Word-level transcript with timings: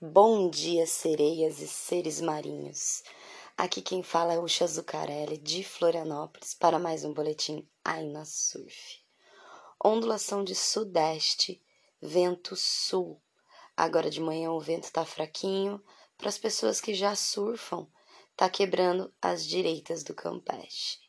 Bom 0.00 0.48
dia, 0.48 0.86
sereias 0.86 1.58
e 1.60 1.66
seres 1.66 2.20
marinhos. 2.20 3.02
Aqui 3.56 3.82
quem 3.82 4.00
fala 4.00 4.32
é 4.32 4.38
Uxa 4.38 4.64
Zucarelli, 4.64 5.36
de 5.36 5.64
Florianópolis, 5.64 6.54
para 6.54 6.78
mais 6.78 7.04
um 7.04 7.12
boletim 7.12 7.68
Aina 7.84 8.24
Surf. 8.24 9.00
Ondulação 9.84 10.44
de 10.44 10.54
sudeste, 10.54 11.60
vento 12.00 12.54
sul. 12.54 13.20
Agora 13.76 14.08
de 14.08 14.20
manhã 14.20 14.52
o 14.52 14.60
vento 14.60 14.88
tá 14.92 15.04
fraquinho, 15.04 15.82
para 16.16 16.28
as 16.28 16.38
pessoas 16.38 16.80
que 16.80 16.94
já 16.94 17.16
surfam, 17.16 17.88
tá 18.36 18.48
quebrando 18.48 19.12
as 19.20 19.44
direitas 19.44 20.04
do 20.04 20.14
Campeche. 20.14 21.00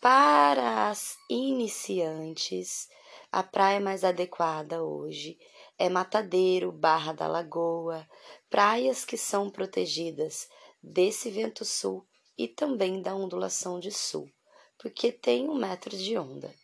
Para 0.00 0.88
as 0.88 1.16
iniciantes, 1.28 2.88
a 3.32 3.42
praia 3.42 3.80
mais 3.80 4.04
adequada 4.04 4.84
hoje 4.84 5.36
é 5.80 5.88
Matadeiro, 5.88 6.70
Barra 6.70 7.14
da 7.14 7.26
Lagoa, 7.26 8.06
praias 8.50 9.02
que 9.02 9.16
são 9.16 9.48
protegidas 9.48 10.46
desse 10.82 11.30
vento 11.30 11.64
sul 11.64 12.06
e 12.36 12.46
também 12.46 13.00
da 13.00 13.14
ondulação 13.14 13.80
de 13.80 13.90
sul, 13.90 14.30
porque 14.76 15.10
tem 15.10 15.48
um 15.48 15.54
metro 15.54 15.96
de 15.96 16.18
onda. 16.18 16.54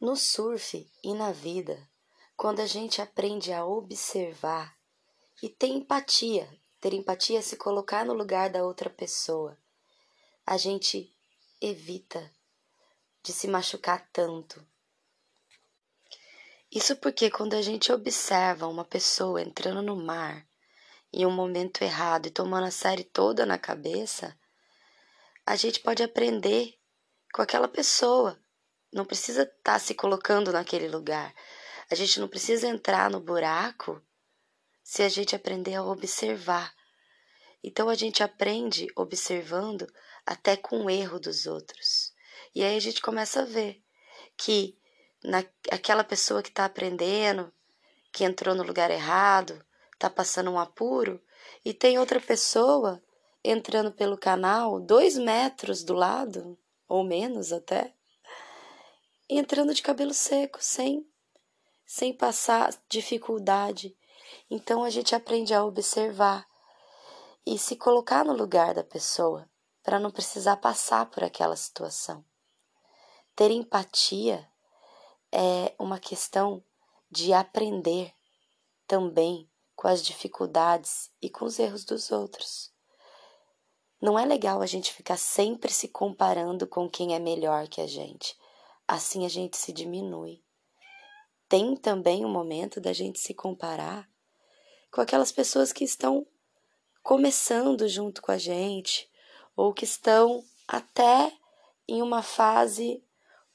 No 0.00 0.14
surf 0.14 0.88
e 1.02 1.12
na 1.12 1.32
vida, 1.32 1.90
quando 2.36 2.60
a 2.60 2.66
gente 2.66 3.02
aprende 3.02 3.52
a 3.52 3.66
observar 3.66 4.78
e 5.42 5.48
ter 5.48 5.66
empatia, 5.66 6.48
ter 6.80 6.94
empatia 6.94 7.40
é 7.40 7.42
se 7.42 7.56
colocar 7.56 8.06
no 8.06 8.14
lugar 8.14 8.48
da 8.48 8.64
outra 8.64 8.88
pessoa, 8.88 9.58
a 10.46 10.56
gente 10.56 11.12
evita 11.60 12.32
de 13.24 13.32
se 13.32 13.48
machucar 13.48 14.08
tanto, 14.12 14.64
isso 16.72 16.94
porque 16.96 17.30
quando 17.30 17.54
a 17.54 17.62
gente 17.62 17.92
observa 17.92 18.68
uma 18.68 18.84
pessoa 18.84 19.42
entrando 19.42 19.82
no 19.82 19.96
mar 19.96 20.46
em 21.12 21.26
um 21.26 21.30
momento 21.30 21.82
errado 21.82 22.26
e 22.26 22.30
tomando 22.30 22.66
a 22.66 22.70
série 22.70 23.02
toda 23.02 23.44
na 23.44 23.58
cabeça, 23.58 24.38
a 25.44 25.56
gente 25.56 25.80
pode 25.80 26.02
aprender 26.02 26.78
com 27.34 27.42
aquela 27.42 27.66
pessoa. 27.66 28.40
Não 28.92 29.04
precisa 29.04 29.42
estar 29.42 29.72
tá 29.72 29.78
se 29.78 29.94
colocando 29.94 30.52
naquele 30.52 30.88
lugar. 30.88 31.34
A 31.90 31.96
gente 31.96 32.20
não 32.20 32.28
precisa 32.28 32.68
entrar 32.68 33.10
no 33.10 33.18
buraco 33.18 34.00
se 34.82 35.02
a 35.02 35.08
gente 35.08 35.34
aprender 35.34 35.74
a 35.74 35.84
observar. 35.84 36.72
Então 37.64 37.88
a 37.88 37.94
gente 37.96 38.22
aprende 38.22 38.86
observando 38.94 39.92
até 40.24 40.56
com 40.56 40.84
o 40.84 40.90
erro 40.90 41.18
dos 41.18 41.46
outros. 41.46 42.12
E 42.54 42.62
aí 42.62 42.76
a 42.76 42.80
gente 42.80 43.02
começa 43.02 43.42
a 43.42 43.44
ver 43.44 43.82
que 44.36 44.79
naquela 45.22 46.04
pessoa 46.04 46.42
que 46.42 46.48
está 46.48 46.64
aprendendo, 46.64 47.52
que 48.12 48.24
entrou 48.24 48.54
no 48.54 48.62
lugar 48.62 48.90
errado, 48.90 49.64
está 49.92 50.08
passando 50.08 50.50
um 50.50 50.58
apuro, 50.58 51.22
e 51.64 51.72
tem 51.74 51.98
outra 51.98 52.20
pessoa 52.20 53.02
entrando 53.44 53.92
pelo 53.92 54.18
canal 54.18 54.80
dois 54.80 55.16
metros 55.16 55.82
do 55.82 55.94
lado, 55.94 56.58
ou 56.88 57.04
menos 57.04 57.52
até, 57.52 57.94
entrando 59.28 59.72
de 59.72 59.82
cabelo 59.82 60.12
seco, 60.12 60.58
sem, 60.60 61.06
sem 61.86 62.12
passar 62.12 62.74
dificuldade. 62.88 63.96
Então 64.50 64.82
a 64.82 64.90
gente 64.90 65.14
aprende 65.14 65.54
a 65.54 65.64
observar 65.64 66.46
e 67.46 67.58
se 67.58 67.76
colocar 67.76 68.24
no 68.24 68.32
lugar 68.32 68.74
da 68.74 68.84
pessoa 68.84 69.48
para 69.82 69.98
não 69.98 70.10
precisar 70.10 70.56
passar 70.56 71.06
por 71.06 71.24
aquela 71.24 71.56
situação. 71.56 72.24
Ter 73.34 73.50
empatia 73.50 74.46
é 75.32 75.74
uma 75.78 75.98
questão 75.98 76.62
de 77.10 77.32
aprender 77.32 78.12
também 78.86 79.50
com 79.74 79.88
as 79.88 80.02
dificuldades 80.02 81.10
e 81.22 81.30
com 81.30 81.44
os 81.44 81.58
erros 81.58 81.84
dos 81.84 82.10
outros. 82.10 82.72
Não 84.00 84.18
é 84.18 84.24
legal 84.24 84.62
a 84.62 84.66
gente 84.66 84.92
ficar 84.92 85.16
sempre 85.16 85.70
se 85.72 85.88
comparando 85.88 86.66
com 86.66 86.88
quem 86.88 87.14
é 87.14 87.18
melhor 87.18 87.68
que 87.68 87.80
a 87.80 87.86
gente. 87.86 88.36
Assim 88.86 89.24
a 89.24 89.28
gente 89.28 89.56
se 89.56 89.72
diminui. 89.72 90.42
Tem 91.48 91.76
também 91.76 92.24
o 92.24 92.28
um 92.28 92.32
momento 92.32 92.80
da 92.80 92.92
gente 92.92 93.18
se 93.18 93.34
comparar 93.34 94.08
com 94.90 95.00
aquelas 95.00 95.30
pessoas 95.30 95.72
que 95.72 95.84
estão 95.84 96.26
começando 97.02 97.88
junto 97.88 98.22
com 98.22 98.32
a 98.32 98.38
gente 98.38 99.10
ou 99.56 99.72
que 99.72 99.84
estão 99.84 100.42
até 100.66 101.32
em 101.88 102.02
uma 102.02 102.22
fase 102.22 103.04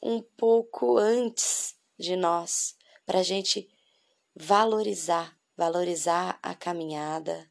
um 0.01 0.21
pouco 0.21 0.97
antes 0.97 1.75
de 1.97 2.15
nós, 2.15 2.75
para 3.05 3.19
a 3.19 3.23
gente 3.23 3.69
valorizar, 4.35 5.37
valorizar 5.55 6.39
a 6.41 6.53
caminhada, 6.53 7.49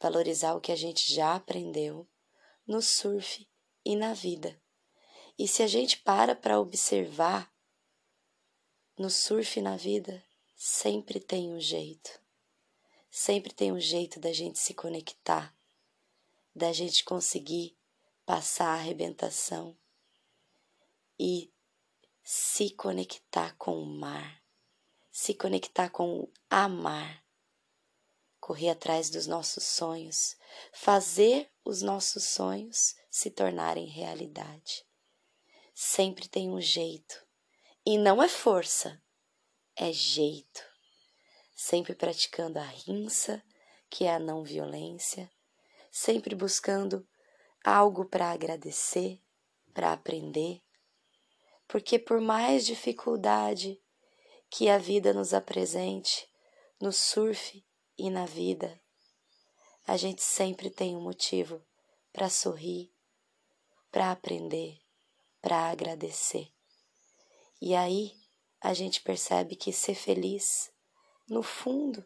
valorizar 0.00 0.54
o 0.54 0.60
que 0.60 0.72
a 0.72 0.76
gente 0.76 1.12
já 1.12 1.34
aprendeu 1.34 2.08
no 2.66 2.80
surf 2.80 3.48
e 3.84 3.94
na 3.94 4.14
vida. 4.14 4.60
E 5.38 5.46
se 5.46 5.62
a 5.62 5.66
gente 5.66 5.98
para 5.98 6.34
para 6.34 6.58
observar, 6.58 7.52
no 8.98 9.10
surf 9.10 9.58
e 9.58 9.62
na 9.62 9.76
vida, 9.76 10.24
sempre 10.56 11.20
tem 11.20 11.52
um 11.52 11.60
jeito. 11.60 12.18
Sempre 13.10 13.52
tem 13.52 13.72
um 13.72 13.80
jeito 13.80 14.18
da 14.18 14.32
gente 14.32 14.58
se 14.58 14.72
conectar, 14.72 15.54
da 16.54 16.72
gente 16.72 17.04
conseguir 17.04 17.76
passar 18.24 18.68
a 18.68 18.74
arrebentação 18.74 19.76
e 21.18 21.52
se 22.28 22.70
conectar 22.70 23.54
com 23.56 23.80
o 23.80 23.86
mar, 23.86 24.42
se 25.12 25.32
conectar 25.32 25.90
com 25.90 26.18
o 26.18 26.32
amar, 26.50 27.24
correr 28.40 28.70
atrás 28.70 29.08
dos 29.08 29.28
nossos 29.28 29.62
sonhos, 29.62 30.36
fazer 30.72 31.48
os 31.64 31.82
nossos 31.82 32.24
sonhos 32.24 32.96
se 33.08 33.30
tornarem 33.30 33.86
realidade. 33.86 34.84
Sempre 35.72 36.26
tem 36.26 36.50
um 36.50 36.60
jeito, 36.60 37.24
e 37.86 37.96
não 37.96 38.20
é 38.20 38.26
força, 38.28 39.00
é 39.76 39.92
jeito. 39.92 40.64
Sempre 41.54 41.94
praticando 41.94 42.58
a 42.58 42.64
rinça, 42.64 43.40
que 43.88 44.04
é 44.04 44.12
a 44.12 44.18
não 44.18 44.42
violência, 44.42 45.30
sempre 45.92 46.34
buscando 46.34 47.06
algo 47.64 48.04
para 48.04 48.32
agradecer, 48.32 49.22
para 49.72 49.92
aprender 49.92 50.65
porque 51.68 51.98
por 51.98 52.20
mais 52.20 52.64
dificuldade 52.64 53.80
que 54.50 54.68
a 54.68 54.78
vida 54.78 55.12
nos 55.12 55.34
apresente, 55.34 56.28
no 56.80 56.92
surf 56.92 57.64
e 57.98 58.10
na 58.10 58.26
vida, 58.26 58.80
a 59.86 59.96
gente 59.96 60.22
sempre 60.22 60.70
tem 60.70 60.96
um 60.96 61.00
motivo 61.00 61.64
para 62.12 62.28
sorrir, 62.28 62.92
para 63.90 64.10
aprender, 64.10 64.80
para 65.40 65.70
agradecer. 65.70 66.52
E 67.60 67.74
aí 67.74 68.16
a 68.60 68.74
gente 68.74 69.00
percebe 69.00 69.56
que 69.56 69.72
ser 69.72 69.94
feliz, 69.94 70.72
no 71.28 71.42
fundo, 71.42 72.04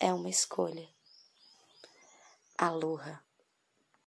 é 0.00 0.12
uma 0.12 0.28
escolha. 0.28 0.88
Aloha. 2.56 3.27